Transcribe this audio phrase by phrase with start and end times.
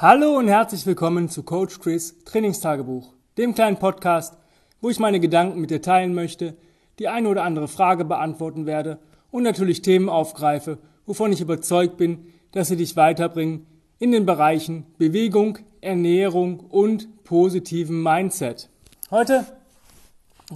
[0.00, 4.38] Hallo und herzlich willkommen zu Coach Chris Trainingstagebuch, dem kleinen Podcast,
[4.80, 6.56] wo ich meine Gedanken mit dir teilen möchte,
[7.00, 9.00] die eine oder andere Frage beantworten werde
[9.32, 13.66] und natürlich Themen aufgreife, wovon ich überzeugt bin, dass sie dich weiterbringen
[13.98, 18.70] in den Bereichen Bewegung, Ernährung und positiven Mindset.
[19.10, 19.46] Heute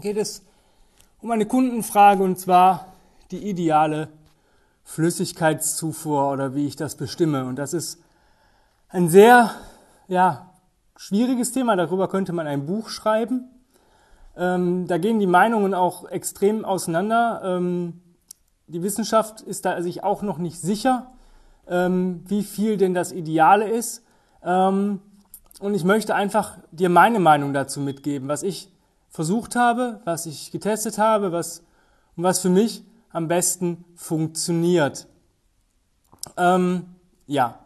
[0.00, 0.44] geht es
[1.20, 2.94] um eine Kundenfrage und zwar
[3.32, 4.08] die ideale
[4.84, 7.44] Flüssigkeitszufuhr oder wie ich das bestimme.
[7.44, 7.98] Und das ist
[8.92, 9.50] ein sehr
[10.06, 10.50] ja,
[10.96, 13.48] schwieriges Thema, darüber könnte man ein Buch schreiben.
[14.36, 17.40] Ähm, da gehen die Meinungen auch extrem auseinander.
[17.42, 18.02] Ähm,
[18.66, 21.10] die Wissenschaft ist da sich auch noch nicht sicher,
[21.66, 24.04] ähm, wie viel denn das Ideale ist.
[24.44, 25.00] Ähm,
[25.60, 28.70] und ich möchte einfach dir meine Meinung dazu mitgeben, was ich
[29.08, 31.62] versucht habe, was ich getestet habe, was,
[32.16, 35.06] und was für mich am besten funktioniert.
[36.36, 36.86] Ähm,
[37.26, 37.58] ja,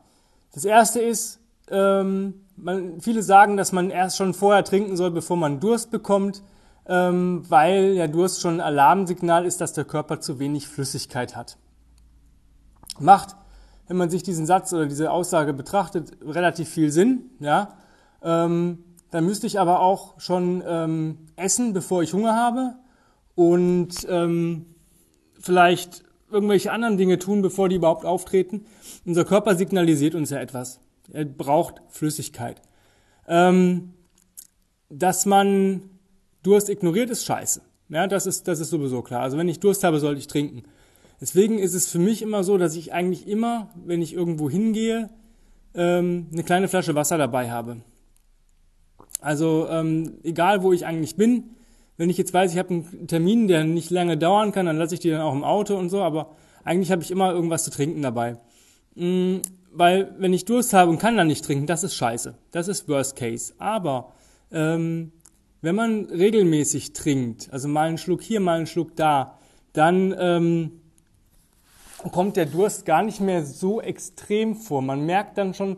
[0.57, 1.39] das erste ist,
[1.71, 6.43] ähm, man, viele sagen, dass man erst schon vorher trinken soll, bevor man Durst bekommt,
[6.87, 11.59] ähm, weil der Durst schon ein Alarmsignal ist, dass der Körper zu wenig Flüssigkeit hat.
[12.99, 13.37] Macht,
[13.87, 17.75] wenn man sich diesen Satz oder diese Aussage betrachtet, relativ viel Sinn, ja.
[18.23, 22.77] Ähm, dann müsste ich aber auch schon ähm, essen, bevor ich Hunger habe
[23.35, 24.75] und ähm,
[25.39, 28.67] vielleicht irgendwelche anderen Dinge tun, bevor die überhaupt auftreten.
[29.05, 30.81] Unser Körper signalisiert uns ja etwas.
[31.13, 32.61] Er braucht Flüssigkeit.
[33.29, 33.93] Ähm,
[34.89, 35.83] dass man
[36.43, 37.63] Durst ignoriert, ist scheiße.
[37.89, 39.23] Ja, das ist, das ist sowieso klar.
[39.23, 40.63] Also wenn ich Durst habe, sollte ich trinken.
[41.21, 45.09] Deswegen ist es für mich immer so, dass ich eigentlich immer, wenn ich irgendwo hingehe,
[45.75, 47.79] ähm, eine kleine Flasche Wasser dabei habe.
[49.21, 51.56] Also ähm, egal, wo ich eigentlich bin,
[51.97, 54.95] wenn ich jetzt weiß, ich habe einen Termin, der nicht lange dauern kann, dann lasse
[54.95, 57.71] ich die dann auch im Auto und so, aber eigentlich habe ich immer irgendwas zu
[57.71, 58.37] trinken dabei.
[58.95, 62.35] Mhm, weil wenn ich Durst habe und kann dann nicht trinken, das ist scheiße.
[62.51, 63.55] Das ist Worst Case.
[63.59, 64.13] Aber
[64.51, 65.13] ähm,
[65.61, 69.39] wenn man regelmäßig trinkt, also mal einen Schluck hier, mal einen Schluck da,
[69.73, 70.81] dann ähm,
[72.13, 74.83] kommt der Durst gar nicht mehr so extrem vor.
[74.83, 75.77] Man merkt dann schon,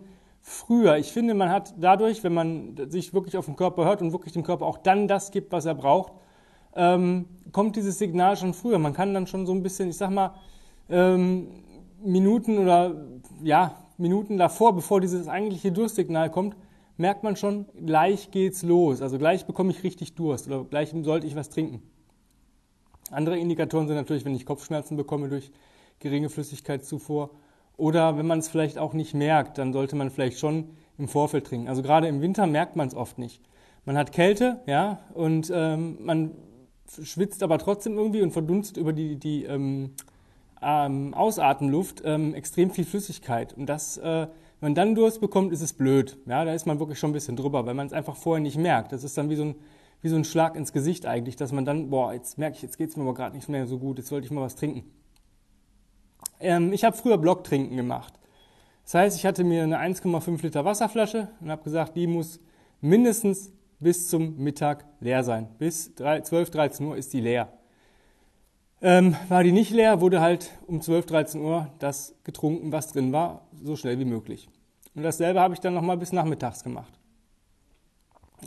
[0.48, 0.96] früher.
[0.96, 4.32] Ich finde, man hat dadurch, wenn man sich wirklich auf den Körper hört und wirklich
[4.32, 6.12] dem Körper auch dann das gibt, was er braucht,
[6.74, 8.78] ähm, kommt dieses Signal schon früher.
[8.78, 10.34] Man kann dann schon so ein bisschen, ich sag mal,
[10.88, 11.48] ähm,
[12.02, 12.94] Minuten oder
[13.42, 16.56] ja, Minuten davor, bevor dieses eigentliche Durstsignal kommt,
[16.96, 19.02] merkt man schon, gleich geht's los.
[19.02, 21.82] Also gleich bekomme ich richtig Durst oder gleich sollte ich was trinken.
[23.10, 25.50] Andere Indikatoren sind natürlich, wenn ich Kopfschmerzen bekomme durch
[25.98, 27.30] geringe Flüssigkeitszufuhr
[27.78, 30.64] oder wenn man es vielleicht auch nicht merkt, dann sollte man vielleicht schon
[30.98, 31.68] im Vorfeld trinken.
[31.68, 33.40] Also gerade im Winter merkt man es oft nicht.
[33.86, 36.32] Man hat Kälte, ja, und ähm, man
[37.02, 39.94] schwitzt aber trotzdem irgendwie und verdunstet über die, die ähm,
[40.60, 43.54] ähm, Ausatemluft ähm, extrem viel Flüssigkeit.
[43.56, 44.28] Und das, äh, wenn
[44.60, 46.18] man dann Durst bekommt, ist es blöd.
[46.26, 48.58] Ja, da ist man wirklich schon ein bisschen drüber, weil man es einfach vorher nicht
[48.58, 48.92] merkt.
[48.92, 49.54] Das ist dann wie so ein
[50.00, 52.78] wie so ein Schlag ins Gesicht eigentlich, dass man dann, boah, jetzt merke ich, jetzt
[52.78, 54.84] geht es mir aber gerade nicht mehr so gut, jetzt wollte ich mal was trinken.
[56.40, 58.14] Ähm, ich habe früher Blocktrinken gemacht.
[58.84, 62.40] Das heißt, ich hatte mir eine 1,5 Liter Wasserflasche und habe gesagt, die muss
[62.80, 65.48] mindestens bis zum Mittag leer sein.
[65.58, 67.52] Bis 12, 13 Uhr ist die leer.
[68.80, 73.12] Ähm, war die nicht leer, wurde halt um 12, 13 Uhr das getrunken, was drin
[73.12, 74.48] war, so schnell wie möglich.
[74.94, 76.92] Und dasselbe habe ich dann nochmal bis nachmittags gemacht.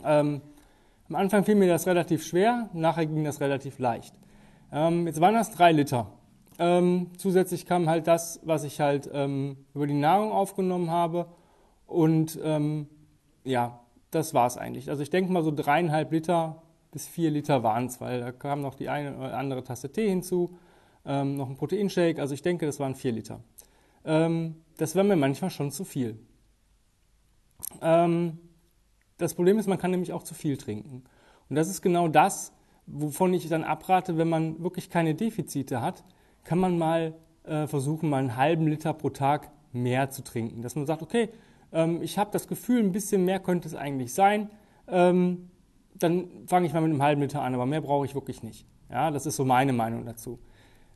[0.04, 0.40] Ähm,
[1.08, 4.14] am Anfang fiel mir das relativ schwer, nachher ging das relativ leicht.
[4.72, 6.06] Ähm, jetzt waren das drei Liter.
[6.62, 11.26] Ähm, zusätzlich kam halt das, was ich halt ähm, über die Nahrung aufgenommen habe.
[11.88, 12.86] Und ähm,
[13.42, 13.80] ja,
[14.12, 14.88] das war es eigentlich.
[14.88, 16.62] Also ich denke mal so dreieinhalb Liter
[16.92, 20.08] bis vier Liter waren es, weil da kam noch die eine oder andere Tasse Tee
[20.08, 20.56] hinzu,
[21.04, 22.20] ähm, noch ein Proteinshake.
[22.20, 23.40] Also ich denke, das waren vier Liter.
[24.04, 26.16] Ähm, das wäre mir manchmal schon zu viel.
[27.80, 28.38] Ähm,
[29.18, 31.02] das Problem ist, man kann nämlich auch zu viel trinken.
[31.48, 32.52] Und das ist genau das,
[32.86, 36.04] wovon ich dann abrate, wenn man wirklich keine Defizite hat,
[36.44, 37.14] kann man mal
[37.44, 40.62] äh, versuchen, mal einen halben Liter pro Tag mehr zu trinken.
[40.62, 41.30] Dass man sagt, okay,
[41.72, 44.50] ähm, ich habe das Gefühl, ein bisschen mehr könnte es eigentlich sein,
[44.88, 45.50] ähm,
[45.94, 48.66] dann fange ich mal mit einem halben Liter an, aber mehr brauche ich wirklich nicht.
[48.90, 50.38] Ja, das ist so meine Meinung dazu.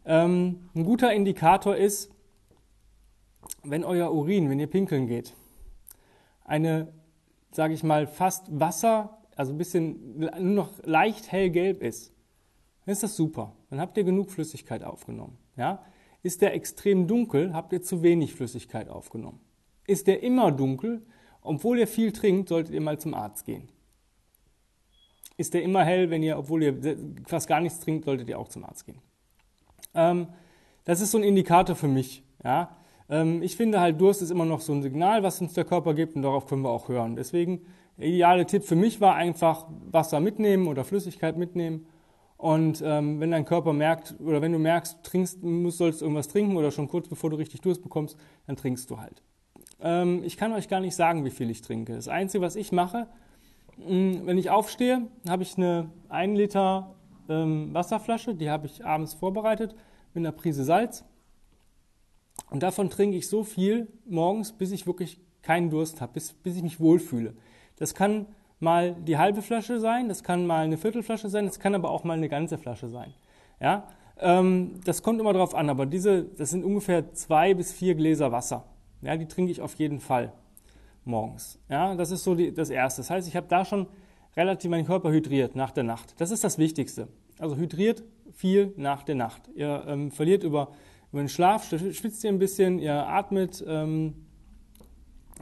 [0.04, 2.10] Ähm, ein guter Indikator ist,
[3.62, 5.34] wenn euer Urin, wenn ihr pinkeln geht,
[6.44, 6.92] eine,
[7.50, 12.12] sage ich mal, fast Wasser, also ein bisschen nur noch leicht hellgelb ist,
[12.84, 13.55] dann ist das super.
[13.70, 15.38] Dann habt ihr genug Flüssigkeit aufgenommen.
[15.56, 15.84] Ja?
[16.22, 19.40] Ist der extrem dunkel, habt ihr zu wenig Flüssigkeit aufgenommen.
[19.86, 21.02] Ist der immer dunkel,
[21.42, 23.68] obwohl ihr viel trinkt, solltet ihr mal zum Arzt gehen.
[25.36, 26.96] Ist der immer hell, wenn ihr, obwohl ihr
[27.26, 29.00] fast gar nichts trinkt, solltet ihr auch zum Arzt gehen.
[29.94, 30.28] Ähm,
[30.84, 32.24] das ist so ein Indikator für mich.
[32.42, 32.76] Ja?
[33.08, 35.94] Ähm, ich finde halt, Durst ist immer noch so ein Signal, was uns der Körper
[35.94, 37.16] gibt und darauf können wir auch hören.
[37.16, 37.66] Deswegen,
[37.98, 41.86] der ideale Tipp für mich war einfach Wasser mitnehmen oder Flüssigkeit mitnehmen.
[42.36, 46.28] Und ähm, wenn dein Körper merkt, oder wenn du merkst, du trinkst, musst, sollst irgendwas
[46.28, 48.16] trinken oder schon kurz bevor du richtig Durst bekommst,
[48.46, 49.22] dann trinkst du halt.
[49.80, 51.94] Ähm, ich kann euch gar nicht sagen, wie viel ich trinke.
[51.94, 53.08] Das Einzige, was ich mache,
[53.78, 56.94] mh, mm, wenn ich aufstehe, habe ich eine 1 Liter
[57.28, 59.74] ähm, Wasserflasche, die habe ich abends vorbereitet
[60.12, 61.04] mit einer Prise Salz.
[62.50, 66.56] Und davon trinke ich so viel morgens, bis ich wirklich keinen Durst habe, bis, bis
[66.56, 67.34] ich mich wohlfühle.
[67.76, 68.26] Das kann
[68.58, 72.04] mal die halbe Flasche sein, das kann mal eine Viertelflasche sein, das kann aber auch
[72.04, 73.12] mal eine ganze Flasche sein.
[73.60, 73.88] Ja,
[74.18, 78.32] ähm, das kommt immer darauf an, aber diese, das sind ungefähr zwei bis vier Gläser
[78.32, 78.64] Wasser.
[79.02, 80.32] Ja, die trinke ich auf jeden Fall
[81.04, 81.58] morgens.
[81.68, 83.00] Ja, das ist so die, das Erste.
[83.00, 83.86] Das heißt, ich habe da schon
[84.36, 86.14] relativ meinen Körper hydriert nach der Nacht.
[86.18, 87.08] Das ist das Wichtigste.
[87.38, 89.48] Also hydriert viel nach der Nacht.
[89.54, 90.68] Ihr ähm, verliert über,
[91.12, 94.25] über den Schlaf, schwitzt ihr ein bisschen, ihr atmet, ähm,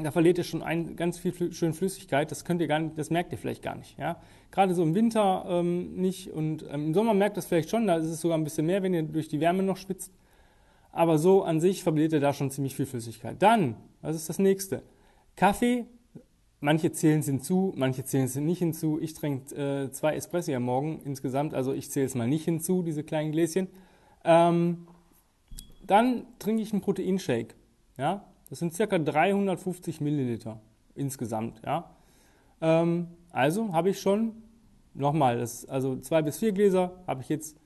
[0.02, 2.30] da verliert ihr schon ein, ganz viel schön Flüssigkeit.
[2.30, 3.96] Das könnt ihr gar nicht, das merkt ihr vielleicht gar nicht.
[3.98, 4.20] Ja?
[4.50, 7.86] Gerade so im Winter ähm, nicht und ähm, im Sommer merkt das vielleicht schon.
[7.86, 10.12] Da ist es sogar ein bisschen mehr, wenn ihr durch die Wärme noch schwitzt.
[10.90, 13.40] Aber so an sich verliert ihr da schon ziemlich viel Flüssigkeit.
[13.40, 14.82] Dann, was ist das nächste?
[15.36, 15.86] Kaffee.
[16.60, 18.98] Manche zählen es hinzu, manche zählen es nicht hinzu.
[18.98, 22.82] Ich trinke äh, zwei Espresso am Morgen insgesamt, also ich zähle es mal nicht hinzu,
[22.82, 23.68] diese kleinen Gläschen.
[24.24, 24.88] Ähm,
[25.86, 27.54] dann trinke ich einen Proteinshake.
[27.98, 28.24] Ja?
[28.48, 30.60] Das sind circa 350 Milliliter
[30.94, 31.60] insgesamt.
[31.64, 31.90] Ja?
[32.60, 34.42] Ähm, also habe ich schon,
[34.94, 37.56] nochmal, das, also zwei bis vier Gläser, habe ich jetzt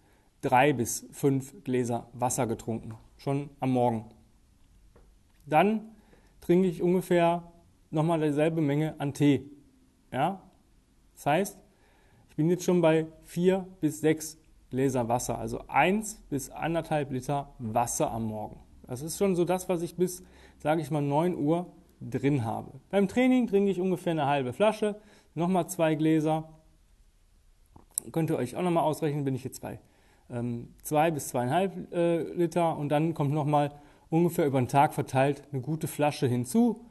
[0.40, 4.06] drei bis fünf Gläser Wasser getrunken, schon am Morgen.
[5.46, 5.80] Dann
[6.40, 7.42] trinke ich ungefähr
[7.90, 9.50] nochmal dieselbe Menge an Tee.
[10.12, 10.40] Ja?
[11.14, 11.58] Das heißt,
[12.30, 14.38] ich bin jetzt schon bei vier bis sechs
[14.70, 18.60] Gläser Wasser, also eins bis anderthalb Liter Wasser am Morgen.
[18.86, 20.22] Das ist schon so das, was ich bis,
[20.58, 21.66] sage ich mal, 9 Uhr
[22.00, 22.72] drin habe.
[22.90, 24.96] Beim Training trinke ich ungefähr eine halbe Flasche,
[25.34, 26.48] nochmal zwei Gläser.
[28.12, 29.80] Könnt ihr euch auch nochmal ausrechnen, bin ich jetzt bei
[30.30, 33.72] ähm, zwei bis zweieinhalb äh, Liter und dann kommt nochmal
[34.10, 36.84] ungefähr über den Tag verteilt eine gute Flasche hinzu,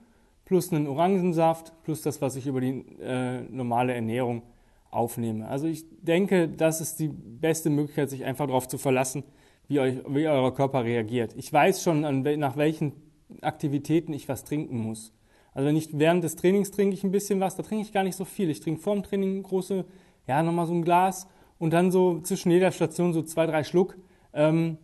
[0.46, 4.44] plus einen Orangensaft, plus das, was ich über die äh, normale Ernährung
[4.90, 5.48] aufnehme.
[5.48, 9.24] Also ich denke, das ist die beste Möglichkeit, sich einfach darauf zu verlassen,
[9.68, 11.34] wie, euch, wie euer Körper reagiert.
[11.36, 12.94] Ich weiß schon, an, nach welchen
[13.42, 15.14] Aktivitäten ich was trinken muss.
[15.54, 18.16] Also wenn während des Trainings trinke ich ein bisschen was, da trinke ich gar nicht
[18.16, 18.50] so viel.
[18.50, 19.86] Ich trinke vor dem Training große,
[20.28, 21.28] ja, nochmal so ein Glas
[21.58, 23.98] und dann so zwischen jeder Station so zwei, drei Schluck.
[24.34, 24.78] Ähm,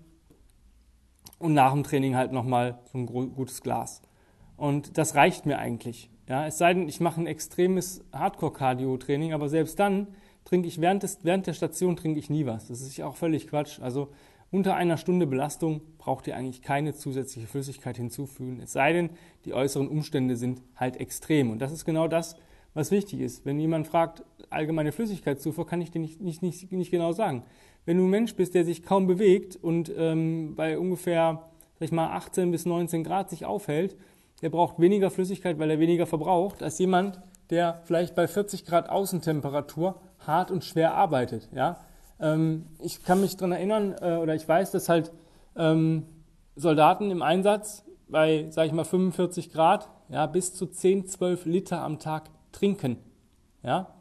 [1.40, 4.01] und nach dem Training halt nochmal so ein gutes Glas.
[4.56, 6.10] Und das reicht mir eigentlich.
[6.28, 10.07] Ja, es sei denn, ich mache ein extremes Hardcore-Cardio-Training, aber selbst dann
[10.45, 12.68] trinke ich während, des, während der Station trinke ich nie was.
[12.68, 13.80] Das ist auch völlig Quatsch.
[13.81, 14.10] Also
[14.53, 18.59] unter einer Stunde Belastung braucht ihr eigentlich keine zusätzliche Flüssigkeit hinzufügen.
[18.61, 19.09] Es sei denn,
[19.45, 21.50] die äußeren Umstände sind halt extrem.
[21.50, 22.35] Und das ist genau das,
[22.75, 23.45] was wichtig ist.
[23.45, 27.44] Wenn jemand fragt, allgemeine Flüssigkeitszufuhr, kann ich dir nicht, nicht, nicht, nicht genau sagen.
[27.85, 31.49] Wenn du ein Mensch bist, der sich kaum bewegt und ähm, bei ungefähr
[31.79, 33.97] sag ich mal, 18 bis 19 Grad sich aufhält,
[34.44, 38.88] der braucht weniger Flüssigkeit, weil er weniger verbraucht, als jemand, der vielleicht bei 40 Grad
[38.88, 41.49] Außentemperatur hart und schwer arbeitet.
[41.56, 41.79] Ja?
[42.23, 45.11] Ähm, ich kann mich daran erinnern, äh, oder ich weiß, dass halt
[45.57, 46.05] ähm,
[46.55, 51.81] Soldaten im Einsatz bei, sag ich mal, 45 Grad ja, bis zu 10, 12 Liter
[51.81, 52.97] am Tag trinken.
[53.61, 53.94] Ja?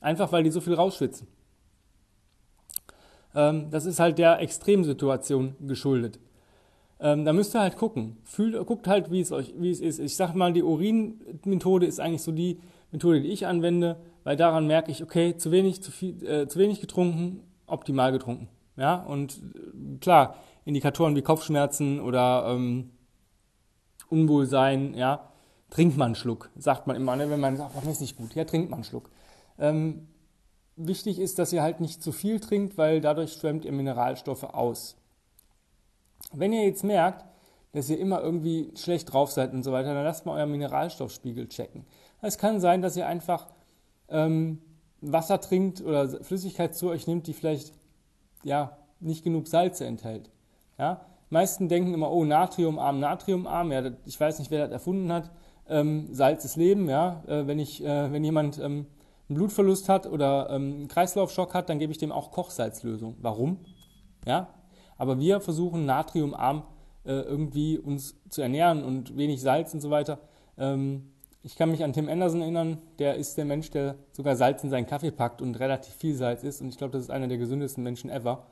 [0.00, 1.28] Einfach weil die so viel rausschwitzen.
[3.34, 6.18] Ähm, das ist halt der Extremsituation geschuldet.
[6.98, 8.16] Ähm, da müsst ihr halt gucken.
[8.24, 10.00] Fühlt, guckt halt, wie es euch, wie es ist.
[10.00, 12.58] Ich sag mal, die Urin-Methode ist eigentlich so die
[12.90, 16.58] Methode, die ich anwende, weil daran merke ich, okay, zu wenig, zu viel, äh, zu
[16.58, 18.48] wenig getrunken, optimal getrunken.
[18.76, 22.90] Ja, und äh, klar, Indikatoren wie Kopfschmerzen oder ähm,
[24.08, 25.28] Unwohlsein, ja,
[25.70, 28.34] trinkt man einen Schluck, sagt man immer, ne, wenn man sagt, das ist nicht gut,
[28.34, 29.10] ja, trinkt man einen Schluck.
[29.58, 30.08] Ähm,
[30.76, 34.96] wichtig ist, dass ihr halt nicht zu viel trinkt, weil dadurch schwemmt ihr Mineralstoffe aus.
[36.32, 37.24] Wenn ihr jetzt merkt,
[37.72, 41.48] dass ihr immer irgendwie schlecht drauf seid und so weiter, dann lasst mal euren Mineralstoffspiegel
[41.48, 41.84] checken.
[42.22, 43.48] Es kann sein, dass ihr einfach
[44.08, 44.60] ähm,
[45.00, 47.72] Wasser trinkt oder Flüssigkeit zu euch nimmt, die vielleicht
[48.42, 50.30] ja, nicht genug Salze enthält.
[50.78, 51.06] Ja?
[51.30, 53.72] meisten denken immer, oh, natriumarm, natriumarm.
[53.72, 55.30] Ja, ich weiß nicht, wer das erfunden hat.
[55.68, 56.88] Ähm, Salz ist Leben.
[56.88, 57.22] Ja?
[57.26, 58.86] Äh, wenn, ich, äh, wenn jemand ähm,
[59.28, 63.16] einen Blutverlust hat oder ähm, einen Kreislaufschock hat, dann gebe ich dem auch Kochsalzlösung.
[63.20, 63.58] Warum?
[64.26, 64.48] Ja?
[64.96, 66.64] Aber wir versuchen natriumarm
[67.04, 70.18] äh, irgendwie uns zu ernähren und wenig Salz und so weiter.
[70.56, 74.64] Ähm, ich kann mich an Tim Anderson erinnern, der ist der Mensch, der sogar Salz
[74.64, 76.60] in seinen Kaffee packt und relativ viel Salz isst.
[76.60, 78.46] Und ich glaube, das ist einer der gesündesten Menschen ever.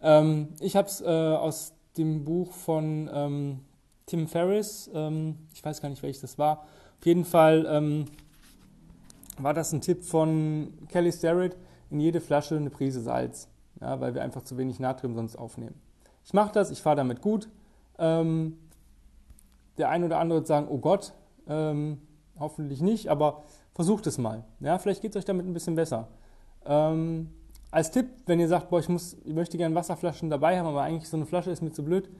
[0.00, 3.60] Ähm, ich habe es äh, aus dem Buch von ähm,
[4.06, 6.64] Tim Ferriss, ähm, ich weiß gar nicht, welches das war.
[6.98, 8.06] Auf jeden Fall ähm,
[9.38, 11.56] war das ein Tipp von Kelly Starrett,
[11.90, 13.48] in jede Flasche eine Prise Salz,
[13.80, 15.74] ja, weil wir einfach zu wenig Natrium sonst aufnehmen.
[16.24, 17.48] Ich mache das, ich fahre damit gut.
[17.98, 18.58] Ähm,
[19.78, 21.12] der ein oder andere wird sagen, oh Gott,
[21.48, 21.98] ähm,
[22.38, 23.42] hoffentlich nicht, aber
[23.74, 24.44] versucht es mal.
[24.60, 26.08] Ja, vielleicht geht es euch damit ein bisschen besser.
[26.64, 27.30] Ähm,
[27.70, 30.82] als Tipp, wenn ihr sagt, boah, ich, muss, ich möchte gerne Wasserflaschen dabei haben, aber
[30.82, 32.10] eigentlich so eine Flasche ist mir zu blöd.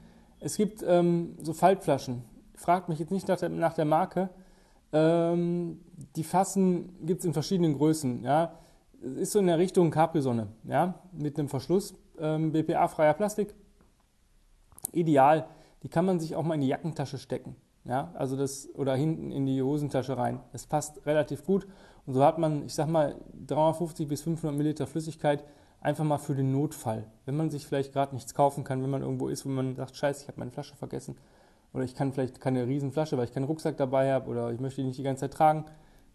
[0.40, 2.24] Es gibt ähm, so Faltflaschen.
[2.54, 4.30] Fragt mich jetzt nicht nach der, nach der Marke.
[4.92, 5.80] Ähm,
[6.16, 8.24] die Fassen gibt es in verschiedenen Größen.
[8.24, 8.54] Ja.
[9.02, 13.54] Es ist so in der Richtung Capri-Sonne, ja, mit einem Verschluss, ähm, BPA-freier Plastik.
[14.92, 15.46] Ideal.
[15.82, 17.56] Die kann man sich auch mal in die Jackentasche stecken.
[17.84, 20.40] Ja, also das, oder hinten in die Hosentasche rein.
[20.52, 21.66] Es passt relativ gut.
[22.06, 25.44] Und so hat man, ich sag mal, 350 bis 500 Milliliter Flüssigkeit
[25.80, 27.06] einfach mal für den Notfall.
[27.24, 29.96] Wenn man sich vielleicht gerade nichts kaufen kann, wenn man irgendwo ist, wo man sagt,
[29.96, 31.16] scheiße, ich habe meine Flasche vergessen.
[31.72, 34.82] Oder ich kann vielleicht keine Riesenflasche, weil ich keinen Rucksack dabei habe oder ich möchte
[34.82, 35.64] die nicht die ganze Zeit tragen.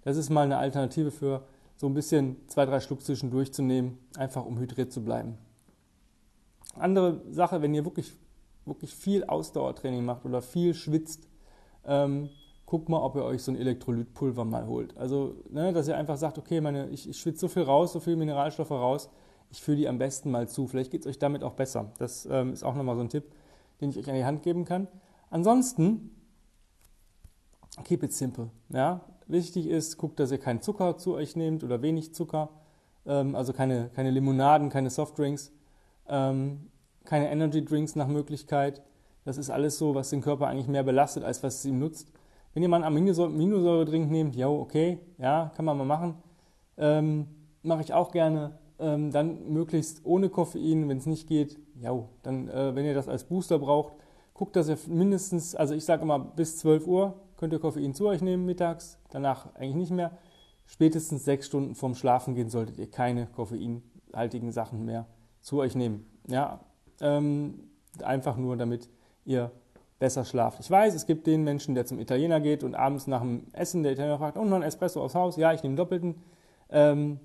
[0.04, 1.44] Das ist mal eine Alternative für
[1.76, 5.38] so ein bisschen zwei, drei Schluck zwischendurch zu nehmen, einfach um hydriert zu bleiben.
[6.76, 8.14] Andere Sache, wenn ihr wirklich,
[8.66, 11.28] wirklich viel Ausdauertraining macht oder viel schwitzt,
[11.88, 12.30] ähm,
[12.66, 14.96] guckt mal, ob ihr euch so ein Elektrolytpulver mal holt.
[14.98, 18.00] Also, ne, dass ihr einfach sagt, okay, meine, ich, ich schwitze so viel raus, so
[18.00, 19.10] viele Mineralstoffe raus,
[19.50, 20.68] ich führe die am besten mal zu.
[20.68, 21.92] Vielleicht geht es euch damit auch besser.
[21.98, 23.24] Das ähm, ist auch nochmal so ein Tipp,
[23.80, 24.88] den ich euch an die Hand geben kann.
[25.30, 26.12] Ansonsten,
[27.86, 28.50] keep it simple.
[28.70, 29.02] Ja?
[29.28, 32.50] Wichtig ist, guckt, dass ihr keinen Zucker zu euch nehmt oder wenig Zucker.
[33.06, 35.54] Ähm, also keine, keine Limonaden, keine Softdrinks,
[36.10, 36.70] ähm,
[37.06, 38.82] keine Energy Drinks nach Möglichkeit.
[39.28, 42.14] Das ist alles so, was den Körper eigentlich mehr belastet, als was es ihm nutzt.
[42.54, 46.16] Wenn ihr mal einen Aminosäure-Drink nehmt, ja, okay, ja, kann man mal machen.
[46.78, 47.28] Ähm,
[47.62, 48.58] Mache ich auch gerne.
[48.80, 51.92] Ähm, dann möglichst ohne Koffein, wenn es nicht geht, ja,
[52.24, 53.96] dann, äh, wenn ihr das als Booster braucht,
[54.34, 58.08] guckt, dass ihr mindestens, also ich sage immer, bis 12 Uhr könnt ihr Koffein zu
[58.08, 60.18] euch nehmen mittags, danach eigentlich nicht mehr.
[60.68, 65.06] Spätestens sechs Stunden vorm Schlafen gehen solltet ihr keine koffeinhaltigen Sachen mehr
[65.42, 66.06] zu euch nehmen.
[66.30, 66.62] Ja,
[67.02, 67.68] ähm,
[68.02, 68.90] einfach nur, damit
[69.28, 69.52] ihr
[70.00, 70.60] besser schlaft.
[70.60, 73.84] Ich weiß, es gibt den Menschen, der zum Italiener geht und abends nach dem Essen
[73.84, 75.38] der Italiener fragt, und noch ein Espresso aufs Haus?
[75.38, 76.16] Ja, ich nehme doppelten.
[76.70, 77.20] Ähm,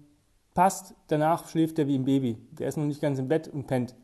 [0.55, 2.39] passt, danach schläft er wie ein Baby.
[2.53, 3.95] Der ist noch nicht ganz im Bett und pennt.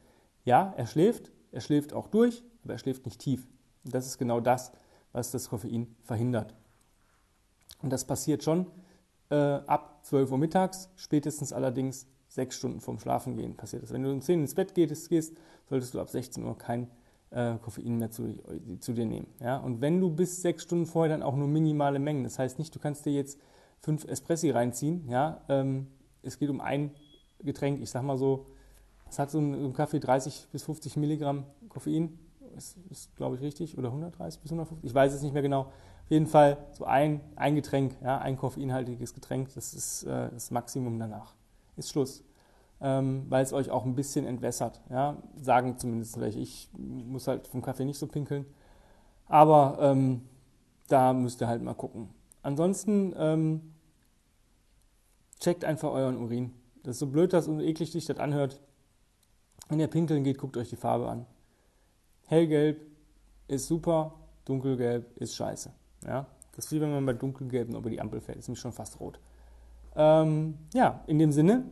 [0.45, 3.47] Ja, er schläft, er schläft auch durch, aber er schläft nicht tief.
[3.85, 4.73] Und das ist genau das,
[5.13, 6.55] was das Koffein verhindert.
[7.83, 8.67] Und das passiert schon
[9.31, 13.93] äh, ab 12 Uhr mittags, spätestens allerdings sechs Stunden vorm Schlafengehen passiert das.
[13.93, 15.35] Wenn du um 10 ins Bett gehst, gehst
[15.69, 16.91] solltest du ab 16 Uhr kein
[17.31, 18.35] äh, Koffein mehr zu,
[18.81, 19.27] zu, dir nehmen.
[19.41, 19.59] Ja?
[19.59, 22.75] Und wenn du bis sechs Stunden vorher dann auch nur minimale Mengen, das heißt nicht,
[22.75, 23.39] du kannst dir jetzt
[23.81, 25.43] fünf Espressi reinziehen, ja?
[25.49, 25.89] Ähm,
[26.23, 26.91] es geht um ein
[27.41, 28.47] Getränk, ich sag mal so,
[29.09, 32.19] es hat so ein, Kaffee 30 bis 50 Milligramm Koffein,
[32.57, 35.61] ist, ist glaube ich richtig, oder 130 bis 150, ich weiß es nicht mehr genau.
[35.61, 40.51] Auf jeden Fall so ein, ein Getränk, ja, ein koffeinhaltiges Getränk, das ist äh, das
[40.51, 41.35] Maximum danach.
[41.77, 42.25] Ist Schluss
[42.81, 44.81] ähm, weil es euch auch ein bisschen entwässert.
[44.91, 45.17] Ja?
[45.41, 46.39] Sagen zumindest welche.
[46.39, 48.47] Ich muss halt vom Kaffee nicht so pinkeln.
[49.27, 50.23] Aber ähm,
[50.89, 52.09] da müsst ihr halt mal gucken.
[52.43, 53.73] Ansonsten ähm,
[55.41, 56.53] checkt einfach euren Urin.
[56.83, 58.61] Das ist so blöd dass und eklig sich das anhört.
[59.69, 61.27] Wenn ihr pinkeln geht, guckt euch die Farbe an.
[62.27, 62.81] Hellgelb
[63.49, 65.73] ist super, dunkelgelb ist scheiße.
[66.07, 66.27] Ja?
[66.55, 68.21] Das ist wie wenn man bei dunkelgelben über die Ampel.
[68.21, 69.21] Das ist nämlich schon fast rot.
[69.97, 71.65] Ähm, ja, in dem Sinne,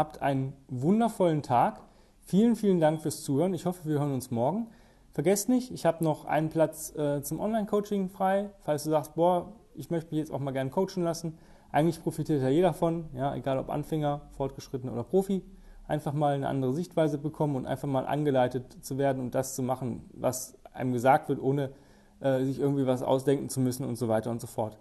[0.00, 1.82] Habt einen wundervollen Tag.
[2.22, 3.52] Vielen, vielen Dank fürs Zuhören.
[3.52, 4.68] Ich hoffe, wir hören uns morgen.
[5.12, 8.48] Vergesst nicht, ich habe noch einen Platz äh, zum Online-Coaching frei.
[8.62, 11.36] Falls du sagst, boah, ich möchte mich jetzt auch mal gerne coachen lassen.
[11.70, 15.42] Eigentlich profitiert ja jeder davon, ja, egal ob Anfänger, Fortgeschritten oder Profi.
[15.86, 19.62] Einfach mal eine andere Sichtweise bekommen und einfach mal angeleitet zu werden und das zu
[19.62, 21.72] machen, was einem gesagt wird, ohne
[22.20, 24.78] äh, sich irgendwie was ausdenken zu müssen und so weiter und so fort.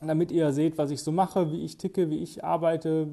[0.00, 3.08] damit ihr seht, was ich so mache, wie ich ticke, wie ich arbeite,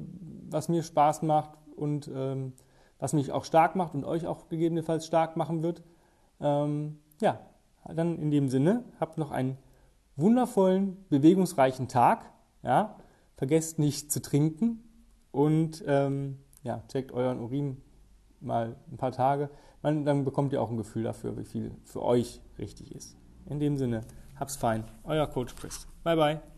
[0.48, 1.50] was mir Spaß macht,
[1.82, 2.52] und ähm,
[2.98, 5.82] was mich auch stark macht und euch auch gegebenenfalls stark machen wird.
[6.40, 7.40] Ähm, ja,
[7.92, 9.58] dann in dem Sinne, habt noch einen
[10.16, 12.24] wundervollen, bewegungsreichen Tag.
[12.62, 12.96] Ja?
[13.36, 14.84] Vergesst nicht zu trinken
[15.32, 17.82] und ähm, ja, checkt euren Urin
[18.40, 19.50] mal ein paar Tage.
[19.82, 23.16] Man, dann bekommt ihr auch ein Gefühl dafür, wie viel für euch richtig ist.
[23.46, 24.02] In dem Sinne,
[24.38, 24.84] hab's fein.
[25.02, 25.88] Euer Coach Chris.
[26.04, 26.51] Bye bye.